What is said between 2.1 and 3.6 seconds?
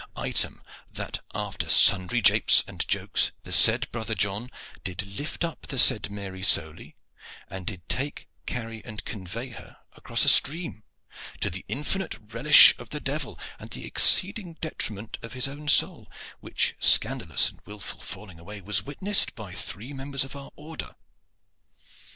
japes and jokes the